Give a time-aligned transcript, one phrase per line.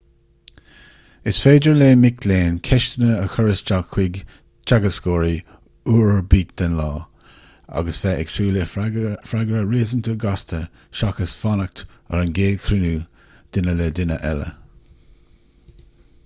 [1.31, 4.15] is féidir le mic léinn ceisteanna a chur isteach chuig
[4.71, 5.35] teagascóirí
[5.95, 6.89] uair ar bith den lá
[7.83, 10.63] agus bheith ag súil le freagra réasúnta gasta
[11.01, 12.99] seachas fanacht ar an gcéad chruinniú
[13.59, 14.51] duine le duine eile